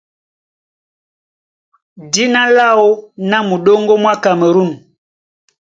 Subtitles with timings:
[2.11, 2.87] Dína láō
[3.29, 4.71] ná Muɗóŋgó mwá Kamerûn.